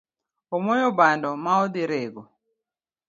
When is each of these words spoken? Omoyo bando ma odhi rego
Omoyo 0.55 0.87
bando 0.99 1.29
ma 1.43 1.51
odhi 1.63 1.81
rego 1.91 2.21